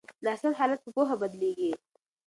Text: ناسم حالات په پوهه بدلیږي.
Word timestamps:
ناسم 0.25 0.51
حالات 0.59 0.79
په 0.83 0.89
پوهه 0.95 1.15
بدلیږي. 1.21 1.71